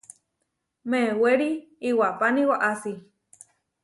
Mewéri 0.89 1.49
iwapáni 1.89 2.43
waʼási. 2.49 2.91